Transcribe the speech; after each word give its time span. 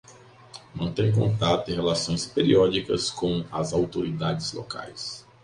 Mantém 0.73 1.11
contatos 1.11 1.71
e 1.71 1.75
relações 1.75 2.25
periódicas 2.25 3.11
com 3.11 3.45
as 3.51 3.71
autoridades 3.71 4.51
locais. 4.51 5.27